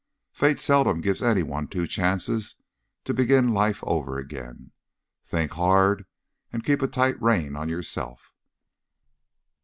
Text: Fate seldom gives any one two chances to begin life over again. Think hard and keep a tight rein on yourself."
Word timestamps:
Fate 0.31 0.59
seldom 0.59 0.99
gives 0.99 1.21
any 1.21 1.43
one 1.43 1.67
two 1.67 1.85
chances 1.85 2.55
to 3.05 3.13
begin 3.13 3.53
life 3.53 3.83
over 3.83 4.17
again. 4.17 4.71
Think 5.23 5.51
hard 5.51 6.07
and 6.51 6.63
keep 6.65 6.81
a 6.81 6.87
tight 6.87 7.21
rein 7.21 7.55
on 7.55 7.69
yourself." 7.69 8.33